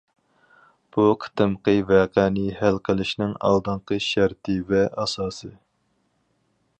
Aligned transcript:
بۇ 0.95 1.03
بۇ 1.09 1.17
قېتىمقى 1.25 1.75
ۋەقەنى 1.91 2.45
ھەل 2.61 2.79
قىلىشنىڭ 2.89 3.37
ئالدىنقى 3.49 4.01
شەرتى 4.09 4.57
ۋە 4.73 4.83
ئاساسى. 5.03 5.55